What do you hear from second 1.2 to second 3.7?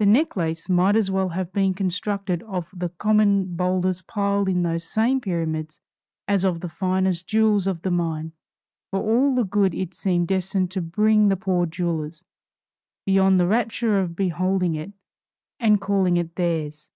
have been constructed of the common